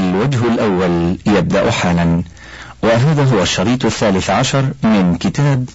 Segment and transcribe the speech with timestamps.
[0.00, 2.22] الوجه الأول يبدأ حالا
[2.82, 5.68] وهذا هو الشريط الثالث عشر من كتاب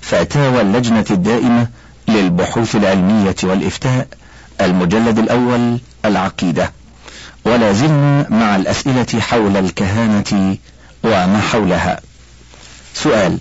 [0.00, 1.68] فتاوى اللجنة الدائمة
[2.08, 4.06] للبحوث العلمية والإفتاء
[4.60, 6.72] المجلد الأول العقيدة.
[7.44, 10.56] ولا زلنا مع الأسئلة حول الكهانة
[11.04, 12.00] وما حولها.
[12.94, 13.38] سؤال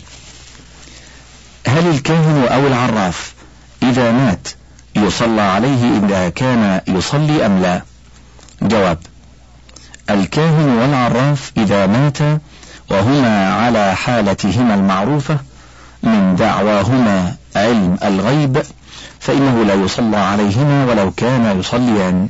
[1.67, 3.33] هل الكاهن أو العراف
[3.83, 4.47] إذا مات
[4.95, 7.81] يصلى عليه إذا كان يصلي أم لا؟
[8.61, 8.97] جواب
[10.09, 12.17] الكاهن والعراف إذا مات
[12.91, 15.37] وهما على حالتهما المعروفة
[16.03, 18.63] من دعواهما علم الغيب
[19.19, 22.29] فإنه لا يصلى عليهما ولو كان يصليان.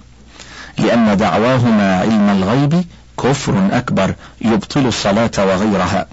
[0.77, 2.85] لأن دعواهما علم الغيب
[3.23, 6.05] كفر أكبر يبطل الصلاة وغيرها.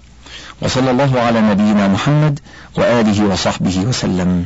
[0.62, 2.41] وصلى الله على نبينا محمد
[2.77, 4.45] وآله وصحبه وسلم.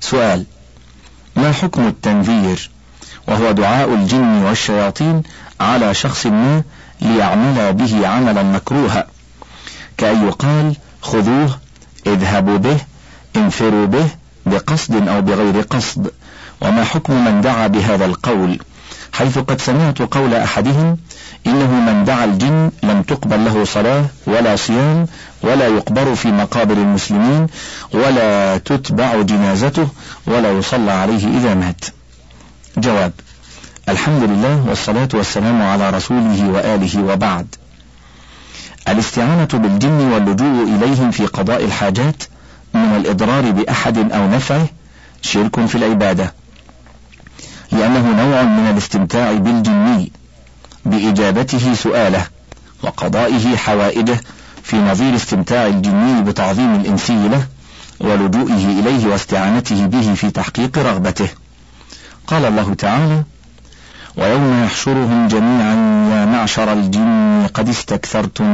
[0.00, 0.44] سؤال
[1.36, 2.70] ما حكم التنذير
[3.28, 5.22] وهو دعاء الجن والشياطين
[5.60, 6.62] على شخص ما
[7.00, 9.06] ليعمل به عملا مكروها.
[9.98, 11.58] كأن يقال خذوه
[12.06, 12.76] اذهبوا به
[13.36, 14.06] انفروا به
[14.46, 16.10] بقصد أو بغير قصد.
[16.60, 18.58] وما حكم من دعا بهذا القول؟
[19.12, 20.96] حيث قد سمعت قول أحدهم
[21.46, 25.06] إنه من دعا الجن لم تقبل له صلاة ولا صيام
[25.42, 27.46] ولا يقبر في مقابر المسلمين
[27.94, 29.88] ولا تتبع جنازته
[30.26, 31.84] ولا يصلى عليه إذا مات.
[32.76, 33.12] جواب.
[33.88, 37.46] الحمد لله والصلاة والسلام على رسوله وآله وبعد.
[38.88, 42.22] الاستعانة بالجن واللجوء إليهم في قضاء الحاجات
[42.74, 44.66] من الإضرار بأحد أو نفعه
[45.22, 46.34] شرك في العبادة.
[47.72, 50.12] لأنه نوع من الاستمتاع بالجني
[50.84, 52.26] بإجابته سؤاله
[52.82, 54.20] وقضائه حوائجه
[54.62, 57.46] في نظير استمتاع الجني بتعظيم الإنسي له
[58.00, 61.28] ولجوئه إليه واستعانته به في تحقيق رغبته.
[62.26, 63.22] قال الله تعالى
[64.16, 65.74] ويوم يحشرهم جميعا
[66.12, 68.44] يا معشر الجن قد استكثرتم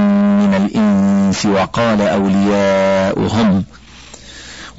[0.40, 3.64] من الإنس وقال أولياؤهم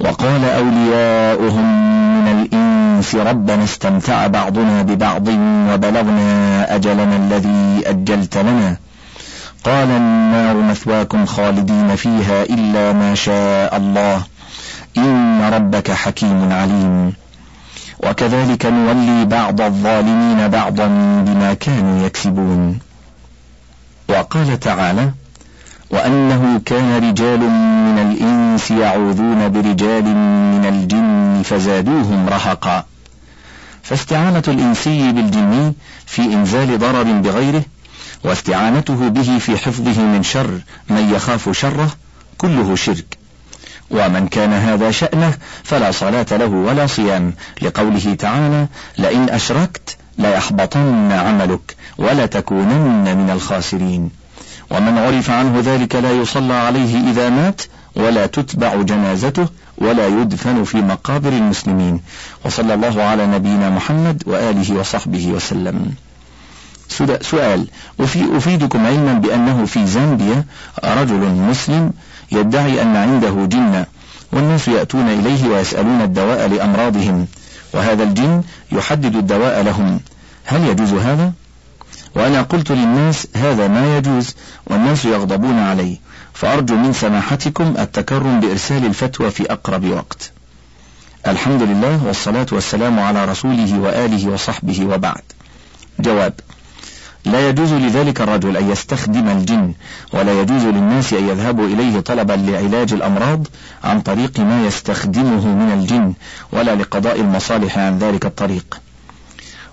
[0.00, 1.90] وقال أولياؤهم
[2.24, 5.28] من الإنس ربنا استمتع بعضنا ببعض
[5.72, 8.76] وبلغنا أجلنا الذي أجلت لنا.
[9.64, 14.22] قال النار مثواكم خالدين فيها إلا ما شاء الله.
[14.98, 17.19] إن ربك حكيم عليم.
[18.02, 20.86] وكذلك نولي بعض الظالمين بعضا
[21.26, 22.78] بما كانوا يكسبون.
[24.08, 25.10] وقال تعالى
[25.90, 30.04] وأنه كان رجال من الإنس يعوذون برجال
[30.54, 32.84] من الجن فزادوهم رهقا.
[33.82, 35.74] فاستعانة الإنسي بالجني
[36.06, 37.62] في إنزال ضرر بغيره
[38.24, 41.90] واستعانته به في حفظه من شر من يخاف شره
[42.38, 43.19] كله شرك.
[43.90, 47.34] ومن كان هذا شأنه فلا صلاة له ولا صيام.
[47.62, 48.66] لقوله تعالى
[48.98, 54.10] لئن أشركت ليحبطن عملك ولتكونن من الخاسرين.
[54.70, 57.62] ومن عرف عنه ذلك لا يصلى عليه إذا مات
[57.96, 59.46] ولا تتبع جنازته
[59.78, 62.00] ولا يدفن في مقابر المسلمين.
[62.44, 65.94] وصلى الله على نبينا محمد وآله وصحبه وسلم.
[67.20, 67.66] سؤال
[68.00, 70.44] أفيدكم علما بأنه في زامبيا
[70.84, 71.92] رجل مسلم
[72.32, 73.84] يدعي أن عنده جن
[74.32, 77.26] والناس يأتون إليه ويسألون الدواء لأمراضهم
[77.74, 78.42] وهذا الجن
[78.72, 80.00] يحدد الدواء لهم.
[80.44, 81.32] هل يجوز هذا؟
[82.16, 84.34] وأنا قلت للناس هذا ما يجوز
[84.66, 85.98] والناس يغضبون علي
[86.34, 90.32] فأرجو من سماحتكم التكرم بإرسال الفتوى في أقرب وقت.
[91.26, 95.22] الحمد لله والصلاة والسلام على رسوله وآله وصحبه وبعد.
[96.00, 96.32] جواب
[97.24, 99.72] لا يجوز لذلك الرجل أن يستخدم الجن
[100.12, 103.46] ولا يجوز للناس أن يذهبوا إليه طلبا لعلاج الأمراض
[103.84, 106.14] عن طريق ما يستخدمه من الجن
[106.52, 108.80] ولا لقضاء المصالح عن ذلك الطريق.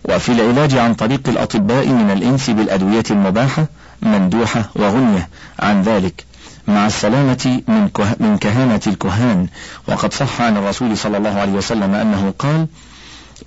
[0.10, 3.66] وفي العلاج عن طريق الأطباء من الإنس بالأدوية المباحة
[4.02, 6.26] مندوحة وغنية عن ذلك.
[6.68, 9.48] مع السلامة من, من كهانة الكهان.
[9.88, 12.68] وقد صح عن الرسول صلى الله عليه وسلم أنه قال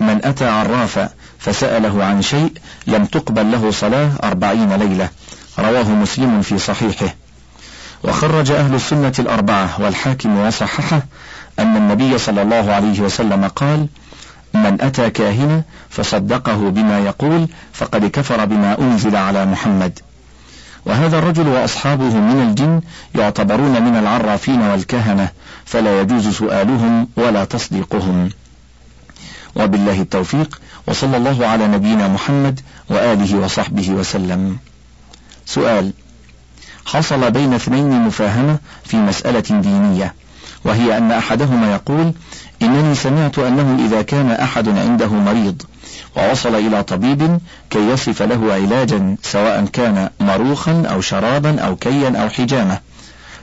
[0.01, 1.11] من أتى عرافا
[1.41, 2.53] فسأله عن شيء
[2.87, 5.09] لم تقبل له صلاة أربعين ليلة.
[5.59, 7.15] رواه مسلم في صحيحه.
[8.05, 11.03] وخرج أهل السنة الأربعة والحاكم وصححه
[11.59, 13.87] أن النبي صلى الله عليه وسلم قال
[14.55, 19.99] من أتى كاهنا فصدقه بما يقول فقد كفر بما أنزل على محمد.
[20.87, 22.81] وهذا الرجل وأصحابه من الجن
[23.15, 25.29] يعتبرون من العرافين والكهنة
[25.65, 28.29] فلا يجوز سؤالهم ولا تصديقهم.
[29.57, 32.61] وبالله التوفيق وصلى الله على نبينا محمد
[32.91, 34.59] وآله وصحبه وسلم.
[35.47, 35.93] سؤال
[36.87, 40.15] حصل بين اثنين مفاهمة في مسألة دينية
[40.65, 42.13] وهي أن أحدهما يقول
[42.63, 45.63] إنني سمعت أنه إذا كان أحد عنده مريض
[46.17, 52.29] ووصل إلى طبيب كي يصف له علاجا سواء كان مروخا أو شرابا أو كيا أو
[52.29, 52.79] حجامة.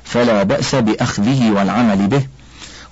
[0.03, 2.25] فلا بأس بأخذه والعمل به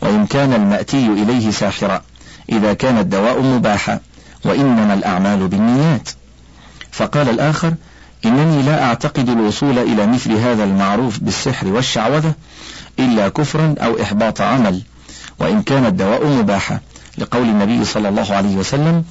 [0.02, 2.02] وإن كان المأتي إليه ساحرا.
[2.50, 4.00] إذا كان الدواء مباحا
[4.46, 6.10] وإنما الأعمال بالنيات.
[6.92, 7.74] فقال الآخر
[8.26, 12.34] إنني لا أعتقد الوصول إلى مثل هذا المعروف بالسحر والشعوذة
[13.00, 14.82] إلا كفرا أو إحباط عمل.
[15.40, 16.80] وإن كان الدواء مباحا
[17.18, 19.04] لقول النبي صلى الله عليه وسلم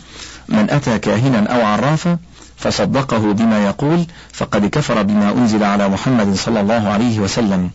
[0.48, 2.18] من أتى كاهنا أو عرافا
[2.56, 7.70] فصدقه بما يقول فقد كفر بما أنزل على محمد صلى الله عليه وسلم.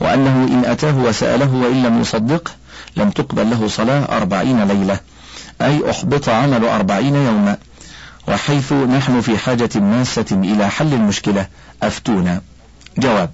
[0.00, 2.50] وأنه إن أتاه وسأله وإن لم يصدقه
[2.96, 5.00] لم تقبل له صلاة أربعين ليلة.
[5.62, 7.56] أي أحبط عمل أربعين يوما.
[8.28, 11.46] وحيث نحن في حاجة ماسة إلى حل المشكلة
[11.82, 12.40] أفتونا.
[12.98, 13.30] جواب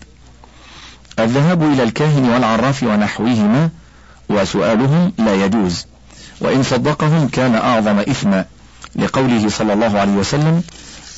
[1.19, 3.69] الذهاب إلى الكاهن والعراف ونحوهما
[4.29, 5.87] وسؤالهم لا يجوز.
[6.41, 8.45] وإن صدقهم كان أعظم إثما.
[8.97, 10.63] لقوله صلى الله عليه وسلم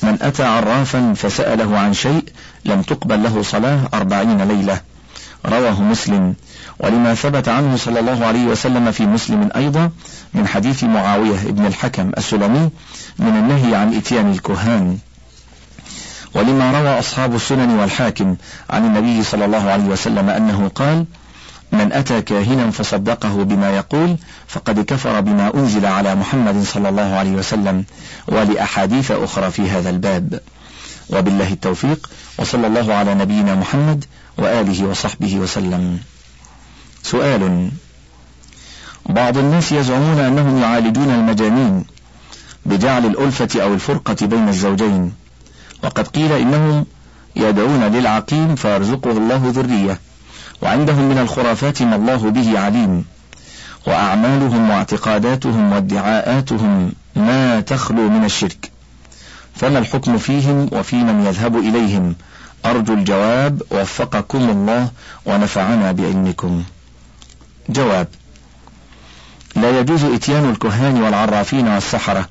[0.03, 2.23] من أتى عرافا فسأله عن شيء
[2.65, 4.81] لم تقبل له صلاة أربعين ليلة
[5.45, 6.35] رواه مسلم.
[6.81, 9.91] ولما ثبت عنه صلى الله عليه وسلم في مسلم أيضا
[10.33, 12.69] من حديث معاوية بن الحكم السلمي
[13.19, 14.97] من النهي عن إتيان الكهان.
[16.33, 18.35] ولما روى أصحاب السنن والحاكم
[18.69, 21.05] عن النبي صلى الله عليه وسلم أنه قال
[21.71, 24.17] من أتى كاهنا فصدقه بما يقول
[24.47, 27.85] فقد كفر بما أنزل على محمد صلى الله عليه وسلم
[28.27, 30.39] ولأحاديث أخرى في هذا الباب.
[31.09, 34.05] وبالله التوفيق وصلى الله على نبينا محمد
[34.37, 35.99] وآله وصحبه وسلم.
[37.03, 37.69] سؤال.
[39.05, 41.85] بعض الناس يزعمون أنهم يعالجون المجانين
[42.65, 45.13] بجعل الألفة أو الفرقة بين الزوجين.
[45.83, 46.85] وقد قيل إنهم
[47.35, 49.99] يدعون للعقيم فيرزقه الله ذرية.
[50.61, 53.05] وعندهم من الخرافات ما الله به عليم.
[53.87, 58.71] وأعمالهم واعتقاداتهم وادعاءاتهم ما تخلو من الشرك.
[59.55, 62.15] فما الحكم فيهم وفي من يذهب إليهم؟
[62.65, 64.89] أرجو الجواب وفقكم الله
[65.25, 66.63] ونفعنا بعلمكم
[67.69, 68.07] جواب.
[69.55, 72.29] لا يجوز إتيان الكهان والعرافين والسحرة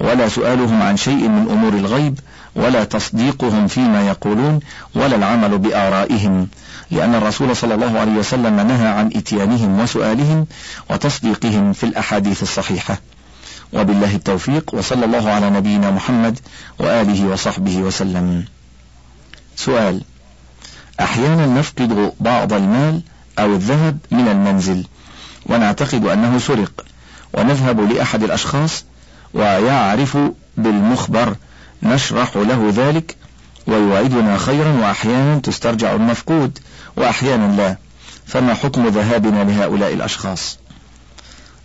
[0.00, 2.18] ولا سؤالهم عن شيء من أمور الغيب
[2.56, 4.60] ولا تصديقهم فيما يقولون
[4.94, 6.48] ولا العمل بآرائهم.
[6.90, 10.46] لأن الرسول صلى الله عليه وسلم نهى عن إتيانهم وسؤالهم
[10.90, 12.98] وتصديقهم في الأحاديث الصحيحة.
[13.72, 16.38] وبالله التوفيق وصلى الله على نبينا محمد
[16.78, 18.44] وآله وصحبه وسلم.
[19.56, 20.02] سؤال
[21.00, 23.02] أحيانا نفقد بعض المال
[23.38, 24.86] أو الذهب من المنزل.
[25.46, 26.84] ونعتقد أنه سرق.
[27.34, 28.84] ونذهب لأحد الأشخاص
[29.34, 30.18] ويعرف
[30.56, 31.36] بالمخبر.
[31.82, 33.16] نشرح له ذلك.
[33.66, 36.58] ويوعدنا خيرا وأحيانا تسترجع المفقود.
[36.96, 37.76] وأحيانا لا.
[38.26, 40.58] فما حكم ذهابنا لهؤلاء الأشخاص؟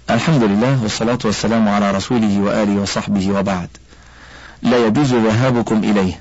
[0.09, 3.69] الحمد لله والصلاة والسلام على رسوله وآله وصحبه وبعد.
[4.61, 6.19] لا يجوز ذهابكم إليه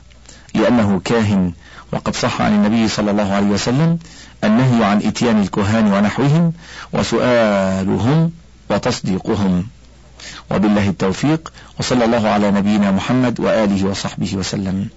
[0.54, 1.52] لأنه كاهن.
[1.92, 3.98] وقد صح عن النبي صلى الله عليه وسلم
[4.44, 6.52] النهي عن إتيان الكهان ونحوهم
[6.92, 8.30] وسؤالهم
[8.70, 9.66] وتصديقهم.
[10.50, 14.88] وبالله التوفيق وصلى الله على نبينا محمد وآله وصحبه وسلم.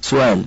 [0.00, 0.44] سؤال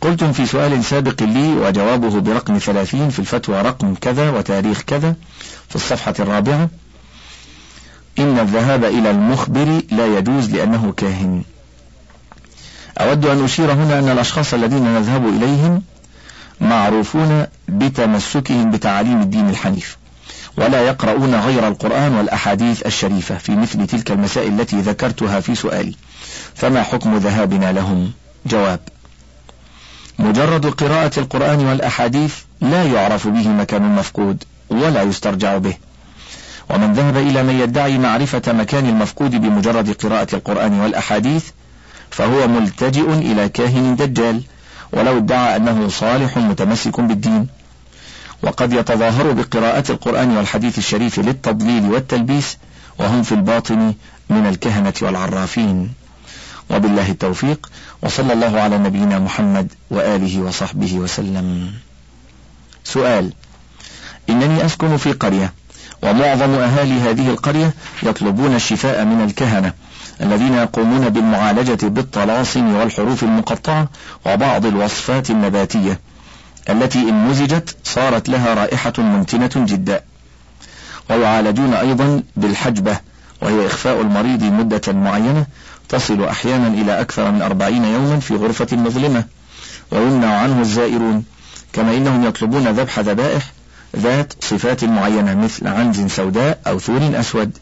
[0.00, 5.14] قلتم في سؤال سابق لي وجوابه برقم ثلاثين في الفتوى رقم كذا وتاريخ كذا
[5.68, 6.68] في الصفحة الرابعة.
[8.18, 11.42] إن الذهاب إلى المخبر لا يجوز لأنه كاهن.
[12.98, 15.82] أود أن أشير هنا أن الأشخاص الذين نذهب إليهم
[16.62, 19.96] معروفون بتمسكهم بتعاليم الدين الحنيف
[20.56, 25.94] ولا يقرؤون غير القرآن والأحاديث الشريفة في مثل تلك المسائل التي ذكرتها في سؤالي.
[26.54, 28.12] فما حكم ذهابنا لهم؟
[28.46, 28.80] جواب
[30.18, 35.74] مجرد قراءة القرآن والأحاديث لا يعرف به مكان المفقود ولا يسترجع به.
[36.70, 41.44] ومن ذهب إلى من يدعي معرفة مكان المفقود بمجرد قراءة القرآن والأحاديث
[42.10, 44.42] فهو ملتجئ إلى كاهن دجال
[44.92, 47.46] ولو ادعى أنه صالح متمسك بالدين.
[48.42, 52.58] وقد يتظاهر بقراءة القرآن والحديث الشريف للتضليل والتلبيس
[52.98, 53.94] وهم في الباطن
[54.30, 55.92] من الكهنة والعرافين.
[56.70, 57.70] وبالله التوفيق
[58.02, 61.72] وصلى الله على نبينا محمد وآله وصحبه وسلم.
[62.84, 63.32] سؤال
[64.30, 65.52] إنني أسكن في قرية
[66.02, 69.72] ومعظم أهالي هذه القرية يطلبون الشفاء من الكهنة
[70.22, 73.88] الذين يقومون بالمعالجة بالطلاسم والحروف المقطعة
[74.26, 76.00] وبعض الوصفات النباتية
[76.70, 80.00] التي إن مزجت صارت لها رائحة منتنة جدا.
[81.10, 82.96] ويعالجون أيضا بالحجبة
[83.42, 85.46] وهي إخفاء المريض مدة معينة
[85.88, 89.24] تصل أحيانا إلى أكثر من أربعين يوما في غرفة مظلمة.
[89.90, 91.24] ويمنع عنه الزائرون
[91.72, 93.52] كما إنهم يطلبون ذبح ذبائح
[93.96, 97.58] ذات صفات معينة مثل عنز سوداء أو ثور أسود.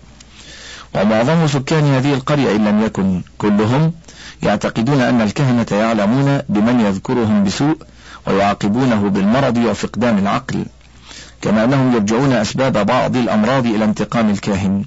[0.94, 3.92] ومعظم سكان هذه القرية إن لم يكن كلهم
[4.42, 7.76] يعتقدون أن الكهنة يعلمون بمن يذكرهم بسوء
[8.26, 10.64] ويعاقبونه بالمرض وفقدان العقل
[11.42, 14.84] كما أنهم يرجعون أسباب بعض الأمراض إلى انتقام الكاهن.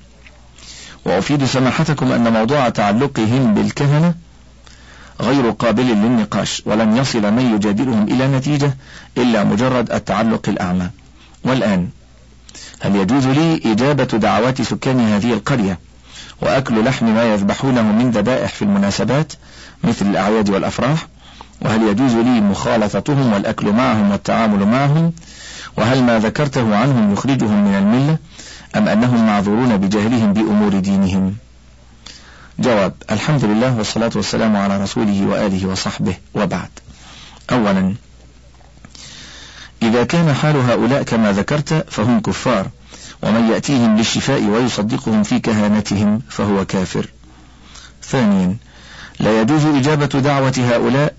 [1.06, 4.14] وأفيد سماحتكم أن موضوع تعلقهم بالكهنة
[5.22, 8.78] غير قابل للنقاش ولن يصل من يجادلهم إلى نتيجة
[9.18, 10.90] إلا مجرد التعلق الأعمى.
[11.46, 11.90] والآن
[12.80, 15.80] هل يجوز لي إجابة دعوات سكان هذه القرية؟
[16.42, 19.34] وأكل لحم ما يذبحونه من ذبائح في المناسبات
[19.84, 21.08] مثل الأعياد والأفراح
[21.62, 25.14] وهل يجوز لي مخالطتهم والأكل معهم والتعامل معهم؟
[25.78, 28.18] وهل ما ذكرته عنهم يخرجهم من الملة؟
[28.76, 31.36] أم أنهم معذورون بجهلهم بأمور دينهم؟
[32.60, 36.16] جواب الحمد لله والصلاة والسلام على رسوله وآله وصحبه.
[36.36, 36.70] وبعد
[37.52, 37.96] أولا
[39.82, 42.68] إذا كان حال هؤلاء كما ذكرت فهم كفار
[43.24, 47.08] ومن يأتيهم للشفاء ويصدقهم في كهانتهم فهو كافر.
[48.04, 48.58] ثانيا
[49.20, 51.14] لا يجوز إجابة دعوة هؤلاء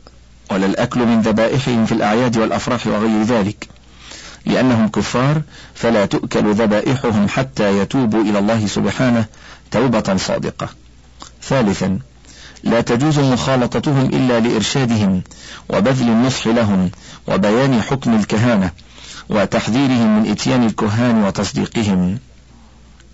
[0.50, 3.68] ولا الأكل من ذبائحهم في الأعياد والأفراح وغير ذلك
[4.46, 5.42] لأنهم كفار
[5.74, 9.24] فلا تؤكل ذبائحهم حتى يتوبوا إلى الله سبحانه
[9.70, 10.68] توبة صادقة.
[11.42, 11.98] ثالثا
[12.64, 15.22] لا تجوز مخالطتهم إلا لإرشادهم
[15.68, 16.90] وبذل النصح لهم
[17.28, 18.70] وبيان حكم الكهانة.
[19.28, 22.18] وتحذيرهم من إتيان الكهان وتصديقهم.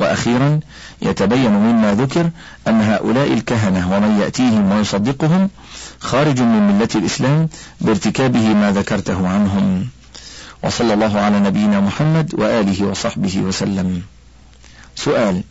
[0.00, 0.60] وأخيرا
[1.02, 2.30] يتبين مما ذكر
[2.68, 5.50] أن هؤلاء الكهنة ومن يأتيهم ويصدقهم
[6.00, 7.48] خارج من ملة الإسلام
[7.80, 9.88] بارتكابه ما ذكرته عنهم.
[10.62, 14.02] وصلى الله على نبينا محمد وآله وصحبه وسلم.
[14.96, 15.42] سؤال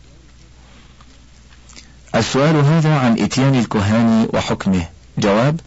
[2.16, 4.86] السؤال هذا عن إتيان الكهان وحكمه.
[5.18, 5.60] جواب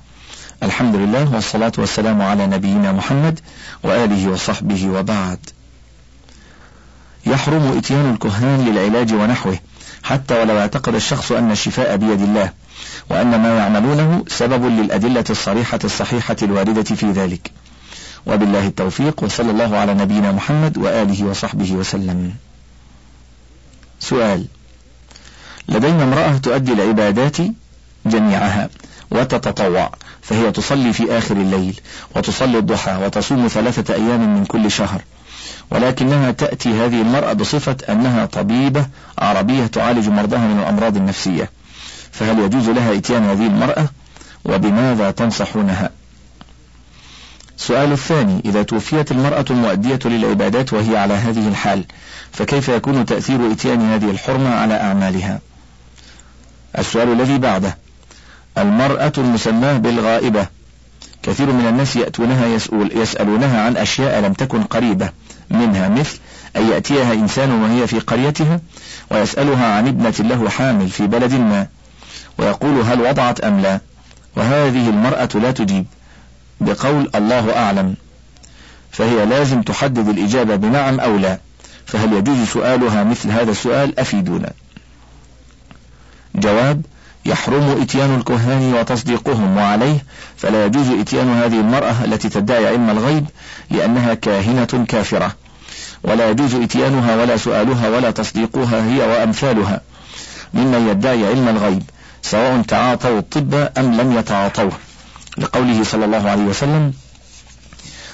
[0.62, 3.40] الحمد لله والصلاة والسلام على نبينا محمد
[3.82, 5.38] وآله وصحبه وبعد
[7.26, 9.58] يحرم إتيان الكهان للعلاج ونحوه
[10.02, 12.52] حتى ولو اعتقد الشخص أن الشفاء بيد الله
[13.10, 17.50] وأن ما يعملونه سبب للأدلة الصريحة الصحيحة الواردة في ذلك
[18.26, 22.34] وبالله التوفيق وصلى الله على نبينا محمد وآله وصحبه وسلم
[24.00, 24.46] سؤال
[25.68, 27.36] لدينا امرأة تؤدي العبادات
[28.06, 28.68] جميعها
[29.10, 29.90] وتتطوع
[30.22, 31.80] فهي تصلي في آخر الليل
[32.16, 35.02] وتصلي الضحى وتصوم ثلاثة أيام من كل شهر.
[35.70, 38.86] ولكنها تأتي هذه المرأة بصفة أنها طبيبة
[39.18, 41.50] عربية تعالج مرضاها من الأمراض النفسية.
[42.12, 43.88] فهل يجوز لها إتيان هذه المرأة؟
[44.44, 45.90] وبماذا تنصحونها؟
[47.58, 51.84] السؤال الثاني إذا توفيت المرأة المؤدية للعبادات وهي على هذه الحال
[52.32, 55.40] فكيف يكون تأثير إتيان هذه الحرمة على أعمالها؟
[56.78, 57.78] السؤال الذي بعده
[58.58, 60.46] المرأة المسماة بالغائبة.
[61.22, 65.10] كثير من الناس يأتونها يسأل يسألونها عن أشياء لم تكن قريبة
[65.50, 66.18] منها مثل
[66.56, 68.60] أن يأتيها إنسان وهي في قريتها
[69.10, 71.66] ويسألها عن ابنة له حامل في بلد ما
[72.38, 73.80] ويقول هل وضعت أم لا.
[74.36, 75.86] وهذه المرأة لا تجيب.
[76.60, 77.94] بقول الله أعلم.
[78.90, 81.38] فهي لازم تحدد الإجابة بنعم أو لا.
[81.86, 84.52] فهل يجوز سؤالها مثل هذا السؤال؟ أفيدونا.
[86.34, 86.82] جواب
[87.24, 90.04] يحرم إتيان الكهان وتصديقهم وعليه
[90.36, 93.26] فلا يجوز إتيان هذه المرأة التي تدعي علم الغيب
[93.70, 95.32] لأنها كاهنة كافرة.
[96.04, 99.80] ولا يجوز إتيانها ولا سؤالها ولا تصديقها هي وأمثالها
[100.54, 101.82] ممن يدعي علم الغيب
[102.22, 104.72] سواء تعاطوا الطب أم لم يتعاطوه.
[105.38, 106.92] لقوله صلى الله عليه وسلم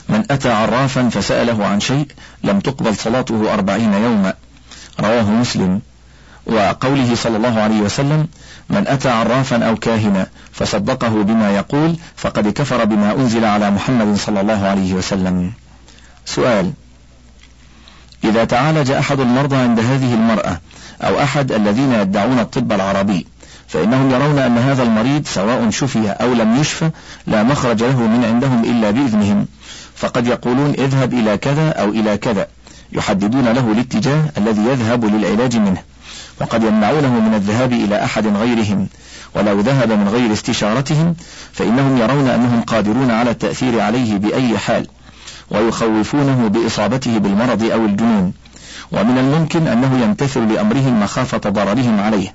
[0.09, 2.07] من أتى عرافا فسأله عن شيء
[2.45, 4.35] لم تقبل صلاته أربعين يوما
[5.01, 5.81] رواه مسلم.
[6.49, 8.29] وقوله صلى الله عليه وسلم
[8.71, 14.41] من أتى عرافا أو كاهنا فصدقه بما يقول فقد كفر بما أنزل على محمد صلى
[14.41, 15.53] الله عليه وسلم.
[16.27, 16.73] سؤال
[18.25, 20.61] إذا تعالج أحد المرضى عند هذه المرأة
[21.03, 23.27] أو أحد الذين يدعون الطب العربي
[23.69, 26.91] فإنهم يرون أن هذا المريض سواء شفي أو لم يشفى
[27.27, 29.47] لا مخرج له من عندهم إلا بإذنهم.
[29.97, 32.47] فقد يقولون اذهب إلى كذا أو إلى كذا.
[32.93, 35.83] يحددون له الاتجاه الذي يذهب للعلاج منه.
[36.41, 38.89] وقد يمنعونه من الذهاب إلى أحد غيرهم
[39.35, 41.15] ولو ذهب من غير استشارتهم
[41.53, 44.87] فإنهم يرون أنهم قادرون على التأثير عليه بأي حال
[45.51, 48.33] ويخوفونه بإصابته بالمرض أو الجنون.
[48.93, 52.35] ومن الممكن أنه يمتثل لأمرهم مخافة ضررهم عليه.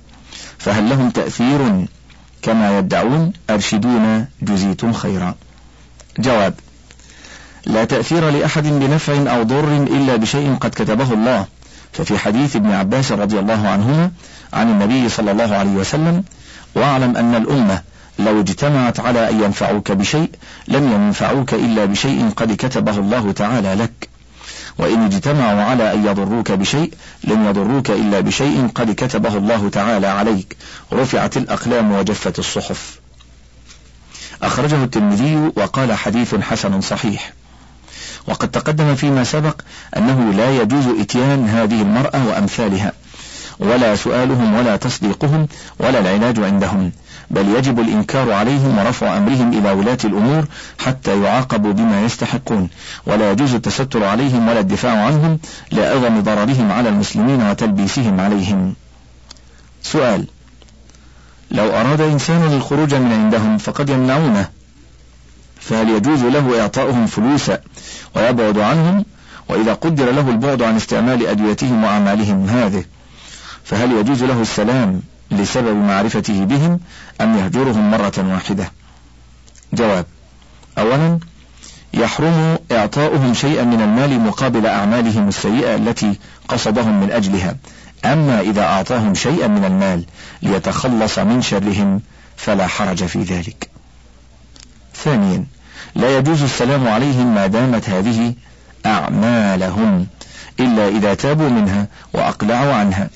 [0.57, 1.85] فهل لهم تأثير
[2.41, 5.35] كما يدعون؟ أرشدونا جزيتم خيرا.
[6.19, 6.53] جواب
[7.65, 11.45] لا تأثير لأحد بنفع أو ضر إلا بشيء قد كتبه الله.
[11.93, 14.11] ففي حديث ابن عباس رضي الله عنهما
[14.53, 16.23] عن النبي صلى الله عليه وسلم
[16.75, 17.81] واعلم أن الأمة
[18.19, 20.29] لو اجتمعت على أن ينفعوك بشيء
[20.67, 24.09] لم ينفعوك إلا بشيء قد كتبه الله تعالى لك.
[24.77, 30.57] وإن اجتمعوا على أن يضروك بشيء لم يضروك إلا بشيء قد كتبه الله تعالى عليك.
[30.93, 32.99] رفعت الأقلام وجفت الصحف.
[34.43, 37.33] أخرجه الترمذي وقال حديث حسن صحيح.
[38.27, 39.61] وقد تقدم فيما سبق
[39.97, 42.91] أنه لا يجوز إتيان هذه المرأة وأمثالها
[43.59, 45.47] ولا سؤالهم ولا تصديقهم
[45.79, 46.91] ولا العلاج عندهم
[47.31, 50.45] بل يجب الإنكار عليهم ورفع أمرهم إلى ولاة الأمور
[50.79, 52.69] حتى يعاقبوا بما يستحقون
[53.05, 55.39] ولا يجوز التستر عليهم ولا الدفاع عنهم
[55.71, 58.73] لعظم ضررهم على المسلمين وتلبيسهم عليهم.
[59.83, 60.25] سؤال
[61.51, 64.49] لو أراد إنسان الخروج من عندهم فقد يمنعونه؟
[65.69, 67.59] فهل يجوز له إعطاؤهم فلوسا
[68.15, 69.05] ويبعد عنهم
[69.49, 72.85] وإذا قدر له البعد عن استعمال أدويتهم وأعمالهم هذه.
[73.63, 75.01] فهل يجوز له السلام
[75.31, 76.79] لسبب معرفته بهم
[77.21, 78.71] أم يهجرهم مرة واحدة؟
[79.73, 80.05] جواب
[80.77, 81.19] أولا
[81.93, 87.55] يحرم إعطاؤهم شيئا من المال مقابل أعمالهم السيئة التي قصدهم من أجلها.
[88.05, 90.03] أما إذا أعطاهم شيئا من المال
[90.41, 92.01] ليتخلص من شرهم
[92.37, 93.69] فلا حرج في ذلك.
[94.95, 95.45] ثانيا
[95.95, 98.33] لا يجوز السلام عليهم ما دامت هذه
[98.85, 100.07] أعمالهم
[100.59, 103.09] إلا إذا تابوا منها وأقلعوا عنها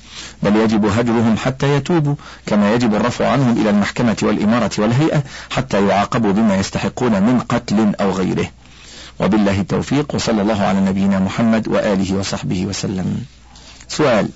[0.44, 2.16] بل يجب هجرهم حتى يتوبوا
[2.46, 8.12] كما يجب الرفع عنهم إلى المحكمة والإمارة والهيئة حتى يعاقبوا بما يستحقون من قتل أو
[8.12, 8.48] غيره.
[9.20, 13.26] وبالله التوفيق وصلى الله على نبينا محمد وآله وصحبه وسلم.
[13.88, 14.30] سؤال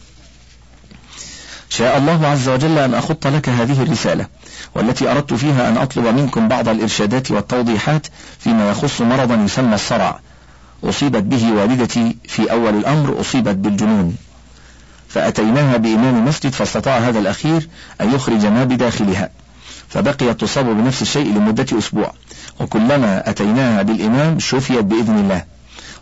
[1.71, 4.27] شاء الله عز وجل أن أخط لك هذه الرسالة
[4.75, 8.07] والتي أردت فيها أن أطلب منكم بعض الإرشادات والتوضيحات
[8.39, 10.19] فيما يخص مرضا يسمى الصرع.
[10.83, 14.15] أصيبت به والدتي في أول الأمر أصيبت بالجنون.
[15.07, 17.69] فأتيناها بإمام مسجد فاستطاع هذا الأخير
[18.01, 19.29] أن يخرج ما بداخلها.
[19.89, 22.13] فبقيت تصاب بنفس الشيء لمدة أسبوع.
[22.59, 25.43] وكلما أتيناها بالإمام شفيت بإذن الله.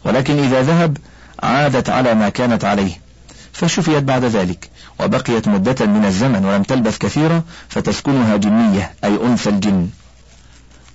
[0.06, 0.98] ولكن إذا ذهب
[1.44, 3.02] عادت على ما كانت عليه.
[3.54, 4.69] فشفيت بعد ذلك.
[5.00, 9.90] وبقيت مدة من الزمن ولم تلبث كثيرا فتسكنها جنية أي أنثى الجن.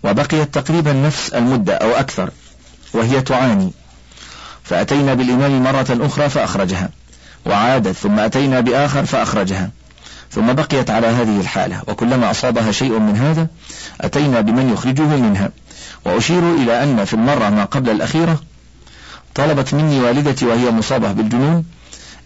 [0.05, 2.31] وبقيت تقريبا نفس المدة أو أكثر
[2.95, 3.73] وهي تعاني.
[4.65, 6.91] فأتينا بالإمام مرة أخرى فأخرجها.
[7.47, 9.71] وعادت ثم أتينا بآخر فأخرجها.
[10.31, 13.47] ثم بقيت على هذه الحالة وكلما أصابها شيء من هذا
[14.01, 15.51] أتينا بمن يخرجه منها.
[16.05, 18.41] وأشير إلى أن في المرة ما قبل الأخيرة
[19.35, 21.65] طلبت مني والدتي وهي مصابة بالجنون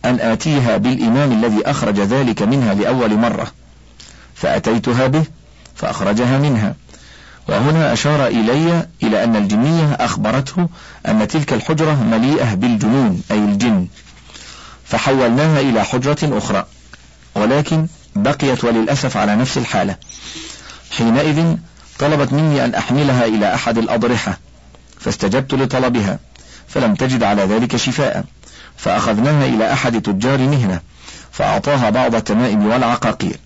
[0.05, 3.53] أن آتيها بالإمام الذي أخرج ذلك منها لأول مرة.
[4.35, 5.25] فأتيتها به
[5.75, 6.75] فأخرجها منها.
[7.49, 10.69] وهنا أشار إلي إلى أن الجنية أخبرته
[11.07, 13.87] أن تلك الحجرة مليئة بالجنون أي الجن.
[14.85, 16.67] فحولناها إلى حجرة أخرى.
[17.35, 19.97] ولكن بقيت وللأسف على نفس الحالة.
[20.91, 21.57] حينئذ
[21.99, 24.39] طلبت مني أن أحملها إلى أحد الأضرحة.
[25.01, 26.19] فاستجبت لطلبها
[26.69, 28.25] فلم تجد على ذلك شفاء.
[28.79, 30.81] فأخذناها إلى أحد تجار مهنة
[31.33, 33.37] فأعطاها بعض التمائم والعقاقير.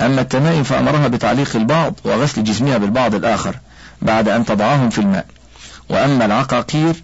[0.00, 3.56] أما التمائم فأمرها بتعليق البعض وغسل جسمها بالبعض الآخر
[4.02, 5.26] بعد أن تضعهم في الماء.
[5.88, 6.94] وأما العقاقير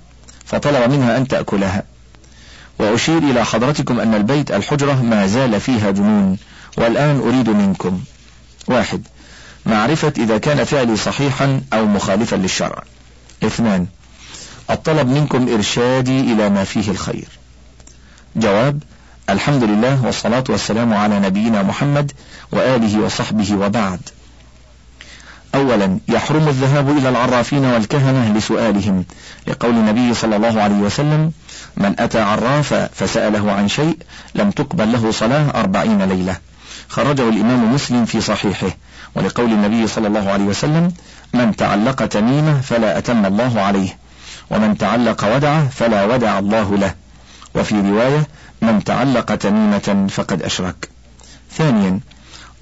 [0.45, 1.83] فطلب منها أن تأكلها.
[2.79, 6.39] وأشير إلى حضرتكم أن البيت الحجرة ما زال فيها جنون
[6.79, 8.01] والآن أريد منكم.
[8.69, 9.07] واحد
[9.67, 12.83] معرفة إذا كان فعلي صحيحا أو مخالفا للشرع.
[13.43, 13.87] اثنان
[14.71, 17.29] الطلب منكم إرشادي إلى ما فيه الخير.
[18.37, 18.83] جواب
[19.31, 22.13] الحمد لله والصلاة والسلام على نبينا محمد
[22.53, 24.01] وآله وصحبه وبعد.
[25.55, 29.05] أولا يحرم الذهاب إلى العرافين والكهنة لسؤالهم.
[29.47, 31.33] لقول النبي صلى الله عليه وسلم
[31.77, 33.99] من أتى عرافا فسأله عن شيء
[34.35, 36.37] لم تقبل له صلاة أربعين ليلة.
[36.89, 38.71] خرجه الإمام مسلم في صحيحه.
[39.15, 40.93] ولقول النبي صلى الله عليه وسلم
[41.35, 43.99] من تعلق تميمة فلا أتم الله عليه
[44.51, 47.04] ومن تعلق ودعه فلا ودع الله له.
[47.55, 48.27] وفي رواية
[48.63, 50.89] من تعلق تميمة فقد أشرك.
[51.53, 52.01] ثانيا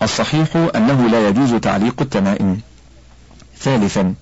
[0.03, 2.61] الصحيح أنه لا يجوز تعليق التمائم.
[3.59, 4.15] ثالثا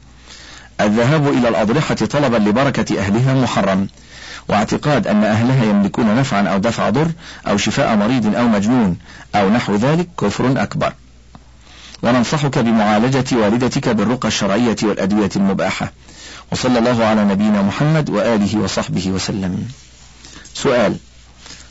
[0.80, 3.88] الذهاب إلى الأضرحة طلبا لبركة أهلها محرم.
[4.48, 7.10] واعتقاد أن أهلها يملكون نفعا أو دفع ضر
[7.48, 8.96] أو شفاء مريض أو مجنون
[9.34, 10.92] أو نحو ذلك كفر أكبر.
[12.02, 15.92] وننصحك بمعالجة والدتك بالرقى الشرعية والأدوية المباحة.
[16.52, 19.68] وصلى الله على نبينا محمد وآله وصحبه وسلم.
[20.62, 20.96] سؤال.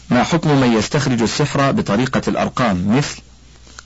[0.09, 3.21] ما حكم من يستخرج السحر بطريقة الأرقام مثل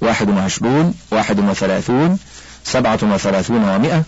[0.01, 2.17] واحد وعشرون واحد وثلاثون
[2.63, 4.03] سبعة وثلاثون ومائة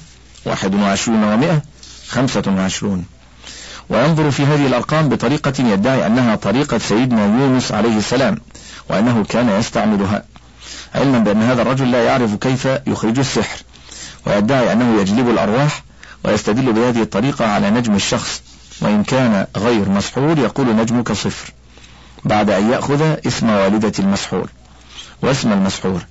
[0.45, 1.61] واحد وعشرون ومائة
[2.07, 3.05] خمسة وعشرون؟
[3.89, 8.41] وينظر في هذه الأرقام بطريقة يدعي أنها طريقة سيدنا يونس عليه السلام
[8.89, 10.23] وأنه كان يستعملها.
[10.95, 13.57] علما بأن هذا الرجل لا يعرف كيف يخرج السحر
[14.25, 15.83] ويدعي أنه يجلب الأرواح
[16.23, 18.41] ويستدل بهذه الطريقة على نجم الشخص.
[18.81, 21.53] وإن كان غير مسحور يقول نجمك صفر
[22.25, 24.49] بعد أن يأخذ اسم والدة المسحور
[25.21, 26.01] واسم المسحور.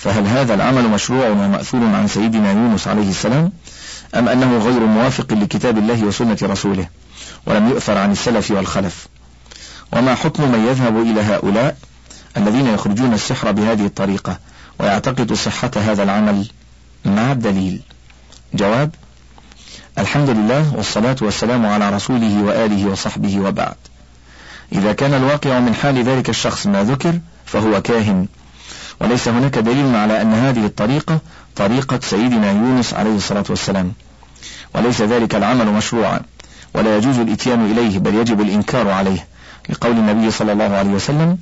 [0.00, 3.52] فهل هذا العمل مشروع ومأثور عن سيدنا يونس عليه السلام؟
[4.14, 6.88] أم أنه غير موافق لكتاب الله وسنة رسوله
[7.46, 9.06] ولم يؤثر عن السلف والخلف؟
[9.92, 11.76] وما حكم من يذهب إلى هؤلاء
[12.36, 14.38] الذين يخرجون السحر بهذه الطريقة
[14.78, 16.48] ويعتقد صحة هذا العمل
[17.04, 17.82] مع الدليل؟
[18.54, 18.94] جواب
[19.98, 23.74] الحمد لله والصلاة والسلام على رسوله وآله وصحبه وبعد.
[24.72, 28.26] إذا كان الواقع من حال ذلك الشخص ما ذكر فهو كاهن.
[29.00, 31.18] وليس هناك دليل على أن هذه الطريقة
[31.56, 33.92] طريقة سيدنا يونس عليه الصلاة والسلام.
[34.74, 36.20] وليس ذلك العمل مشروعا.
[36.74, 39.26] ولا يجوز الإتيان إليه بل يجب الإنكار عليه.
[39.68, 41.38] لقول النبي صلى الله عليه وسلم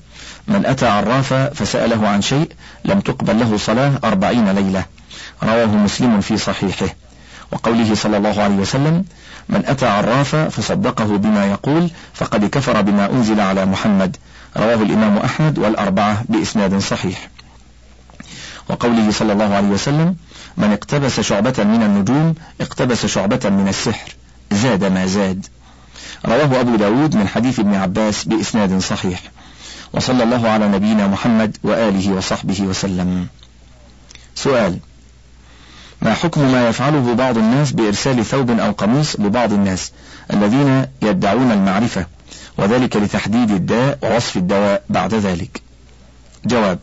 [0.48, 2.52] من أتى عرافا فسأله عن شيء
[2.84, 4.84] لم تقبل له صلاة أربعين ليلة.
[5.42, 6.86] رواه مسلم في صحيحه.
[7.52, 9.04] وقوله صلى الله عليه وسلم
[9.48, 14.16] من أتى عرافا فصدقه بما يقول فقد كفر بما أنزل على محمد.
[14.56, 17.28] رواه الإمام أحمد والأربعة بإسناد صحيح.
[18.68, 20.16] وقوله صلى الله عليه وسلم
[20.56, 24.14] من اقتبس شعبة من النجوم اقتبس شعبة من السحر.
[24.52, 25.46] زاد ما زاد.
[26.26, 29.22] رواه أبو داود من حديث ابن عباس بإسناد صحيح.
[29.92, 33.26] وصلى الله على نبينا محمد وآله وصحبه وسلم.
[34.34, 34.78] سؤال
[36.02, 39.92] ما حكم ما يفعله بعض الناس بإرسال ثوب أو قميص لبعض الناس
[40.32, 42.06] الذين يدعون المعرفة
[42.58, 45.62] وذلك لتحديد الداء ووصف الدواء بعد ذلك.
[46.46, 46.78] جواب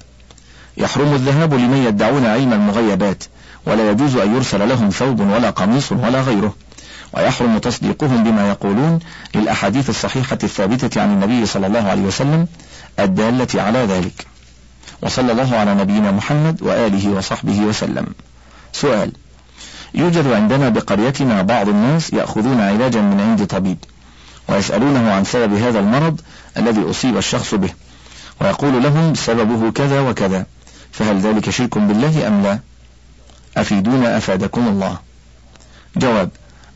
[0.78, 3.23] يحرم الذهاب لمن يدعون علم المغيبات
[3.65, 6.56] ولا يجوز أن يرسل لهم ثوب ولا قميص ولا غيره.
[7.13, 8.99] ويحرم تصديقهم بما يقولون
[9.36, 12.47] للأحاديث الصحيحة الثابتة عن النبي صلى الله عليه وسلم
[12.99, 14.28] الدالة على ذلك.
[15.01, 18.06] وصلى الله على نبينا محمد وآله وصحبه وسلم.
[18.76, 19.12] سؤال.
[19.94, 23.78] يوجد عندنا بقريتنا بعض الناس يأخذون علاجا من عند طبيب
[24.48, 26.22] ويسألونه عن سبب هذا المرض
[26.58, 27.70] الذي أصيب الشخص به
[28.42, 30.46] ويقول لهم سببه كذا وكذا
[30.92, 32.60] فهل ذلك شرك بالله أم لا؟
[33.58, 34.98] أفيدونا أفادكم الله.
[35.98, 36.30] جواب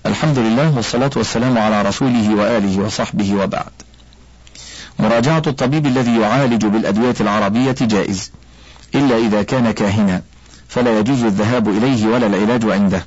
[0.06, 3.72] الحمد لله والصلاة والسلام على رسوله وآله وصحبه وبعد.
[5.00, 8.32] مراجعة الطبيب الذي يعالج بالأدوية العربية جائز
[8.96, 10.22] إلا إذا كان كاهنا.
[10.69, 13.05] فلا يجوز الذهاب إليه ولا العلاج عنده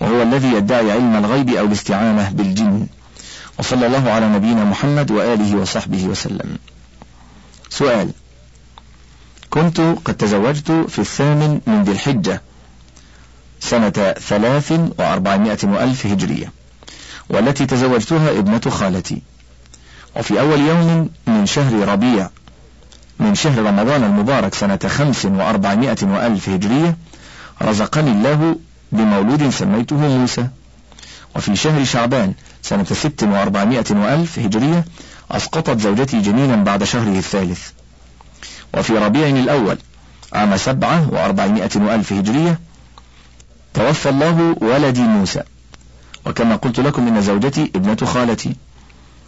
[0.00, 2.86] وهو الذي يدعي علم الغيب أو الاستعانة بالجن.
[3.58, 6.58] وصلى الله على نبينا محمد وآله وصحبه وسلم.
[7.70, 8.10] سؤال
[9.50, 12.42] كنت قد تزوجت في الثامن من ذي الحجة
[13.60, 16.52] سنة ثلاث وأربعمائة وألف هجرية
[17.30, 19.22] والتي تزوجتها ابنة خالتي.
[20.16, 22.30] وفي أول يوم من شهر ربيع
[23.22, 26.96] من شهر رمضان المبارك سنة خمس وأربعمائة وألف هجرية
[27.62, 28.56] رزقني الله
[28.92, 30.48] بمولود سميته موسى.
[31.36, 34.84] وفي شهر شعبان سنة ست وأربعمائة وألف هجرية
[35.30, 37.60] أسقطت زوجتي جنينا بعد شهره الثالث.
[38.74, 39.78] وفي ربيع الأول
[40.32, 42.60] عام سبعة وأربعمائة وألف هجرية
[43.74, 45.42] توفى الله ولدي موسى.
[46.26, 48.56] وكما قلت لكم إن زوجتي ابنة خالتي.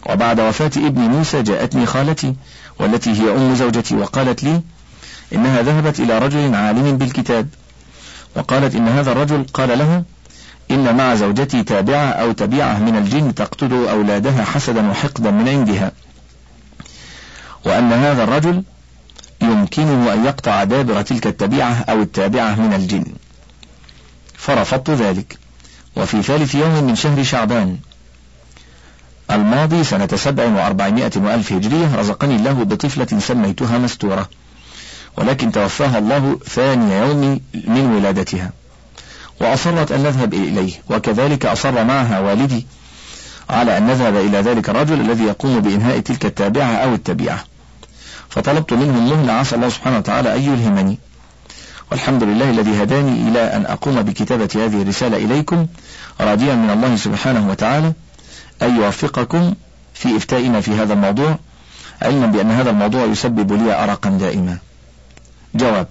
[0.09, 2.35] وبعد وفاة ابن موسى جاءتني خالتي
[2.79, 4.61] والتي هي أم زوجتي وقالت لي
[5.33, 7.47] إنها ذهبت إلى رجل عالم بالكتاب.
[8.35, 10.03] وقالت إن هذا الرجل قال لها
[10.71, 15.91] إن مع زوجتي تابعة أو تبيعة من الجن تقتل أولادها حسدا وحقدا من عندها.
[17.65, 18.63] وأن هذا الرجل
[19.41, 23.05] يمكنه أن يقطع دابر تلك التبيعة أو التابعة من الجن.
[24.33, 25.37] فرفضت ذلك.
[25.95, 27.77] وفي ثالث يوم من شهر شعبان
[29.31, 34.29] الماضي سنة سبع وأربعمائة وألف هجرية رزقني الله بطفلة سميتها مستورة.
[35.17, 38.51] ولكن توفاها الله ثاني يوم من ولادتها.
[39.41, 42.65] وأصرت أن نذهب إليه وكذلك أصر معها والدي
[43.49, 47.43] على أن نذهب إلى ذلك الرجل الذي يقوم بإنهاء تلك التابعة أو التبيعة.
[48.29, 50.99] فطلبت منه المهلة عسى الله سبحانه وتعالى أن يلهمني.
[51.91, 55.67] والحمد لله الذي هداني إلى أن أقوم بكتابة هذه الرسالة إليكم
[56.21, 57.93] راجيا من الله سبحانه وتعالى.
[58.61, 59.53] أن يوفقكم
[59.93, 61.37] في إفتائنا في هذا الموضوع
[62.01, 64.57] علما بأن هذا الموضوع يسبب لي أرقا دائما.
[65.55, 65.87] جواب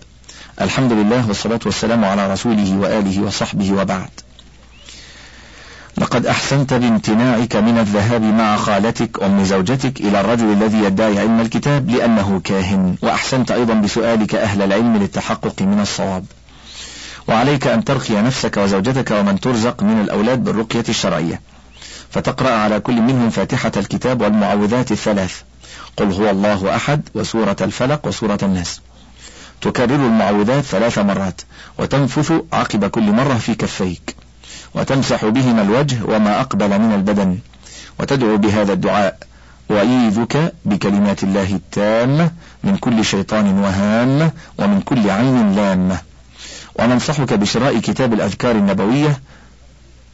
[0.61, 4.11] الحمد لله والصلاة والسلام على رسوله وآله وصحبه وبعد.
[5.99, 11.91] لقد أحسنت بامتناعك من الذهاب مع خالتك أم زوجتك إلى الرجل الذي يدعي علم الكتاب
[11.91, 16.25] لأنه كاهن وأحسنت أيضا بسؤالك أهل العلم للتحقق من الصواب.
[17.29, 21.41] وعليك أن ترقي نفسك وزوجتك ومن ترزق من الأولاد بالرقية الشرعية.
[22.15, 25.43] فتقرأ على كل منهم فاتحة الكتاب والمعوذات الثلاث.
[25.97, 28.81] قل هو الله أحد وسورة الفلق وسورة الناس.
[29.61, 31.41] تكرر المعوذات ثلاث مرات
[31.79, 34.17] وتنفث عقب كل مرة في كفيك.
[34.75, 37.39] وتمسح بهما الوجه وما أقبل من البدن.
[38.01, 39.19] وتدعو بهذا الدعاء
[39.69, 42.31] وأعيذك بكلمات الله التامة
[42.65, 45.99] من كل شيطان وهامة ومن كل عين لامة.
[46.79, 49.21] وننصحك بشراء كتاب الأذكار النبوية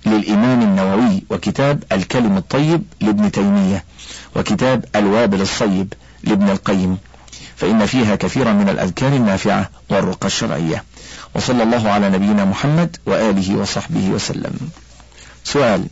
[0.07, 3.85] للإمام النووي وكتاب الكلم الطيب لابن تيمية
[4.37, 5.93] وكتاب الوابل الصيب
[6.25, 6.99] لابن القيم
[7.57, 10.85] فإن فيها كثيرا من الأذكار النافعة والرقى الشرعية.
[11.35, 14.71] وصلى الله على نبينا محمد وآله وصحبه وسلم.
[15.45, 15.87] سؤال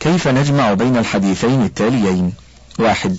[0.00, 2.32] كيف نجمع بين الحديثين التاليين؟
[2.78, 3.16] واحد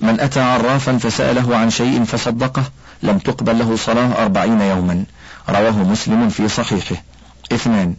[0.00, 2.62] من أتى عرافا فسأله عن شيء فصدقه
[3.02, 5.04] لم تقبل له صلاة أربعين يوما.
[5.48, 6.96] رواه مسلم في صحيحه.
[7.52, 7.94] اثنان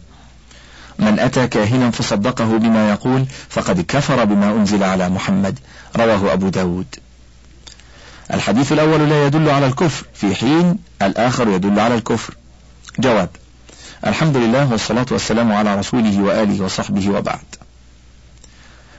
[1.00, 5.58] من أتى كاهنا فصدقه بما يقول فقد كفر بما أنزل على محمد.
[5.96, 6.86] رواه أبو داود.
[8.34, 12.34] الحديث الأول لا يدل على الكفر في حين الآخر يدل على الكفر.
[12.98, 13.28] جواب
[14.06, 17.44] الحمد لله والصلاة والسلام على رسوله وآله وصحبه وبعد.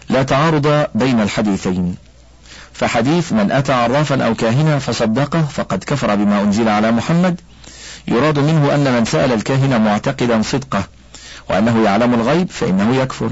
[0.09, 1.95] لا تعارض بين الحديثين.
[2.73, 7.41] فحديث من أتى عرافا أو كاهنا فصدقه فقد كفر بما أنزل على محمد.
[8.07, 10.83] يراد منه أن من سأل الكاهن معتقدا صدقه
[11.49, 13.32] وأنه يعلم الغيب فإنه يكفر.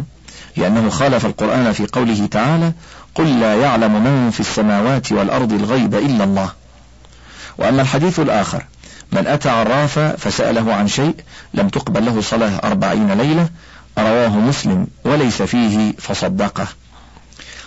[0.57, 2.73] لأنه خالف القرآن في قوله تعالى
[3.15, 6.49] قل لا يعلم من في السماوات والأرض الغيب إلا الله.
[7.57, 8.65] وأما الحديث الآخر
[9.11, 11.15] من أتى عرافا فسأله عن شيء
[11.53, 13.49] لم تقبل له صلاة أربعين ليلة
[13.97, 16.67] رواه مسلم وليس فيه فصدقه.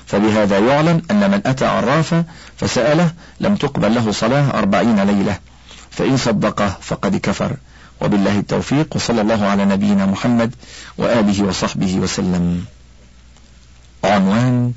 [0.06, 2.24] فبهذا يعلم أن من أتى عرافا
[2.56, 5.38] فسأله لم تقبل له صلاة أربعين ليلة
[5.90, 7.56] فإن صدقه فقد كفر.
[8.02, 10.54] وبالله التوفيق وصلى الله على نبينا محمد
[10.98, 12.64] وآله وصحبه وسلم.
[14.04, 14.72] عنوان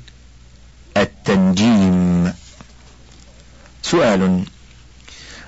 [0.96, 2.32] التنجيم.
[3.82, 4.44] سؤال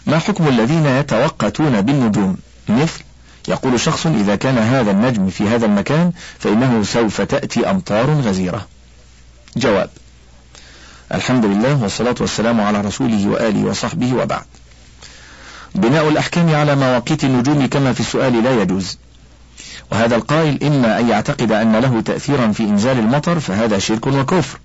[0.06, 2.36] ما حكم الذين يتوقتون بالنجوم؟
[2.68, 3.00] مثل
[3.48, 8.66] يقول شخص إذا كان هذا النجم في هذا المكان فإنه سوف تأتي أمطار غزيرة.
[9.56, 9.90] جواب
[11.14, 14.44] الحمد لله والصلاة والسلام على رسوله وآله وصحبه وبعد.
[15.74, 18.98] بناء الأحكام على مواقيت النجوم كما في السؤال لا يجوز.
[19.92, 24.58] وهذا القائل إما أن يعتقد أن له تأثيرا في إنزال المطر فهذا شرك وكفر.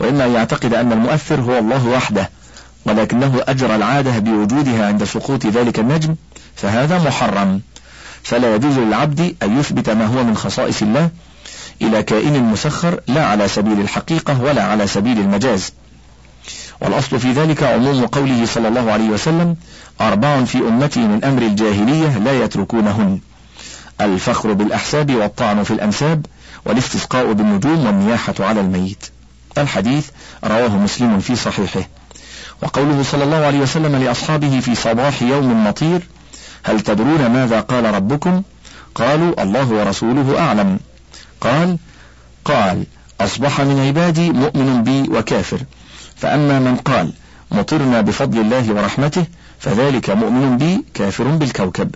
[0.00, 2.30] وإما أن يعتقد أن المؤثر هو الله وحده
[2.86, 6.14] ولكنه أجرى العادة بوجودها عند سقوط ذلك النجم
[6.56, 7.60] فهذا محرم.
[8.22, 11.10] فلا يجوز للعبد أن يثبت ما هو من خصائص الله
[11.82, 15.72] إلى كائن مسخر لا على سبيل الحقيقة ولا على سبيل المجاز.
[16.80, 19.56] والأصل في ذلك عموم قوله صلى الله عليه وسلم
[20.00, 23.20] أربع في أمتي من أمر الجاهلية لا يتركونهن.
[24.00, 26.26] الفخر بالأحساب والطعن في الأنساب
[26.64, 29.06] والاستسقاء بالنجوم والنياحة على الميت.
[29.58, 30.08] الحديث
[30.44, 31.88] رواه مسلم في صحيحه.
[32.62, 36.00] وقوله صلى الله عليه وسلم لأصحابه في صباح يوم مطير
[36.62, 38.42] هل تدرون ماذا قال ربكم؟
[38.94, 40.78] قالوا الله ورسوله أعلم.
[41.40, 41.78] قال
[42.44, 42.84] قال
[43.20, 45.60] أصبح من عبادي مؤمن بي وكافر.
[46.20, 47.12] فأما من قال
[47.50, 49.24] مطرنا بفضل الله ورحمته
[49.58, 51.94] فذلك مؤمن بي كافر بالكوكب.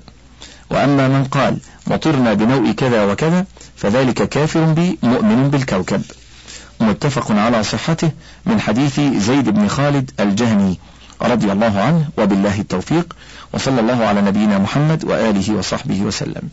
[0.70, 6.02] وأما من قال مطرنا بنوء كذا وكذا فذلك كافر بي مؤمن بالكوكب.
[6.80, 8.10] متفق على صحته
[8.46, 10.78] من حديث زيد بن خالد الجهني
[11.22, 13.16] رضي الله عنه وبالله التوفيق
[13.52, 16.48] وصلى الله على نبينا محمد وآله وصحبه وسلم.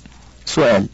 [0.46, 0.88] سؤال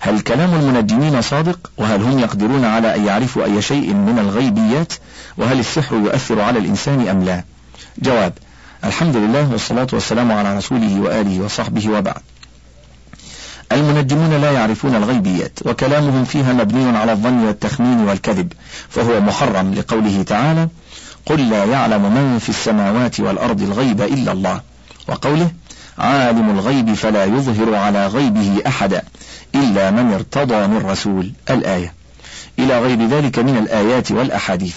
[0.00, 4.92] هل كلام المنجمين صادق؟ وهل هم يقدرون على أن يعرفوا أي شيء من الغيبيات؟
[5.38, 7.44] وهل السحر يؤثر على الإنسان أم لا؟
[7.98, 8.32] جواب
[8.84, 12.22] الحمد لله والصلاة والسلام على رسوله وآله وصحبه وبعد.
[13.72, 18.52] المنجمون لا يعرفون الغيبيات وكلامهم فيها مبني على الظن والتخمين والكذب
[18.88, 20.68] فهو محرم لقوله تعالى
[21.26, 24.60] قل لا يعلم من في السماوات والأرض الغيب إلا الله.
[25.08, 25.50] وقوله
[25.98, 29.02] عالم الغيب فلا يظهر على غيبه أحدا
[29.54, 31.32] إلا من ارتضى من رسول.
[31.50, 31.94] الآية.
[32.58, 34.76] إلى غير ذلك من الآيات والأحاديث.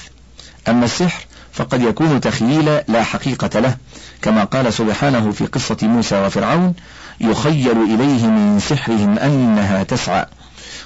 [0.67, 3.77] أما السحر فقد يكون تخييلا لا حقيقة له
[4.21, 6.73] كما قال سبحانه في قصة موسى وفرعون
[7.21, 10.25] يخيل إليه من سحرهم أنها تسعى.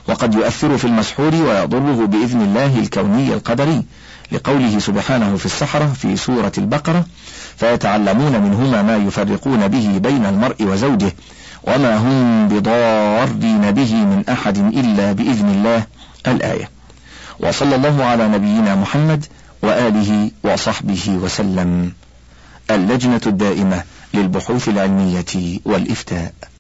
[0.07, 3.83] وقد يؤثر في المسحور ويضره بإذن الله الكوني القدري.
[4.33, 7.05] لقوله سبحانه في السحرة في سورة البقرة
[7.57, 11.13] فيتعلمون منهما ما يفرقون به بين المرء وزوجه
[11.63, 15.83] وما هم بضارين به من أحد إلا بإذن الله
[16.27, 16.69] الآية.
[17.39, 19.25] وصلى الله على نبينا محمد
[19.61, 21.93] وآله وصحبه وسلم.
[22.71, 26.33] اللجنة الدائمة للبحوث العلمية والإفتاء.